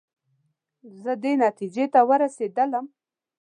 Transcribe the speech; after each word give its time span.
زه 1.01 1.11
دې 1.23 1.31
نتیجې 1.45 1.85
ته 1.93 1.99
رسېدلی 2.23 2.75
یم. 2.79 2.85